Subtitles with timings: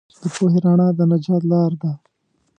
[0.21, 1.91] د پوهې رڼا د نجات لار ده.